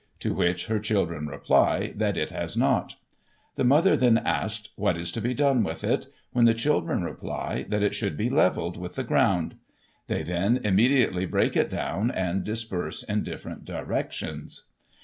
[0.21, 2.95] 'to which her children reply, that it has not;
[3.53, 7.67] the mother again asks> what is to be done with it, when the children reply,
[7.69, 9.57] that it should be levelled with the ground
[10.07, 14.69] They then immediately break it down, and disperse in different directions.